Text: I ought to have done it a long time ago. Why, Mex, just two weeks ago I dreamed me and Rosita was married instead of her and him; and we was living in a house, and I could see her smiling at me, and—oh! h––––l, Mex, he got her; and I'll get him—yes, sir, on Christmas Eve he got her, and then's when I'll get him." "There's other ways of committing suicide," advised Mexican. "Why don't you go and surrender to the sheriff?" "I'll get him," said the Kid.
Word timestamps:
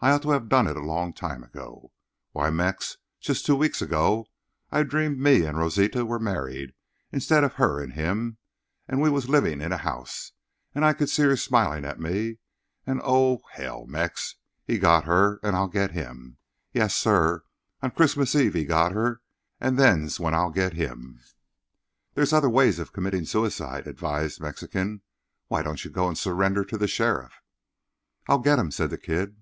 I 0.00 0.12
ought 0.12 0.22
to 0.22 0.30
have 0.30 0.48
done 0.48 0.68
it 0.68 0.76
a 0.76 0.80
long 0.80 1.12
time 1.12 1.42
ago. 1.42 1.90
Why, 2.30 2.50
Mex, 2.50 2.98
just 3.18 3.44
two 3.44 3.56
weeks 3.56 3.82
ago 3.82 4.28
I 4.70 4.84
dreamed 4.84 5.18
me 5.18 5.42
and 5.42 5.58
Rosita 5.58 6.06
was 6.06 6.20
married 6.22 6.72
instead 7.10 7.42
of 7.42 7.54
her 7.54 7.82
and 7.82 7.94
him; 7.94 8.36
and 8.86 9.00
we 9.02 9.10
was 9.10 9.28
living 9.28 9.60
in 9.60 9.72
a 9.72 9.76
house, 9.76 10.30
and 10.72 10.84
I 10.84 10.92
could 10.92 11.10
see 11.10 11.22
her 11.22 11.36
smiling 11.36 11.84
at 11.84 11.98
me, 11.98 12.38
and—oh! 12.86 13.40
h––––l, 13.56 13.86
Mex, 13.88 14.36
he 14.64 14.78
got 14.78 15.02
her; 15.02 15.40
and 15.42 15.56
I'll 15.56 15.66
get 15.66 15.90
him—yes, 15.90 16.94
sir, 16.94 17.42
on 17.82 17.90
Christmas 17.90 18.36
Eve 18.36 18.54
he 18.54 18.64
got 18.64 18.92
her, 18.92 19.20
and 19.60 19.76
then's 19.76 20.20
when 20.20 20.32
I'll 20.32 20.50
get 20.52 20.74
him." 20.74 21.18
"There's 22.14 22.32
other 22.32 22.48
ways 22.48 22.78
of 22.78 22.92
committing 22.92 23.24
suicide," 23.24 23.88
advised 23.88 24.40
Mexican. 24.40 25.02
"Why 25.48 25.62
don't 25.64 25.84
you 25.84 25.90
go 25.90 26.06
and 26.06 26.16
surrender 26.16 26.64
to 26.66 26.78
the 26.78 26.86
sheriff?" 26.86 27.32
"I'll 28.28 28.38
get 28.38 28.60
him," 28.60 28.70
said 28.70 28.90
the 28.90 28.96
Kid. 28.98 29.34